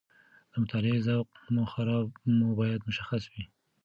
[0.51, 1.29] د مطالعې ذوق
[2.37, 3.43] مو باید مشخص وي.